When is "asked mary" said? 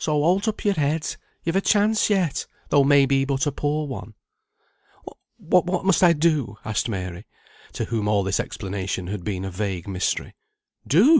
6.64-7.28